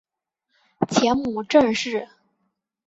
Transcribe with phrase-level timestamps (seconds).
[0.89, 2.07] 前母郑氏。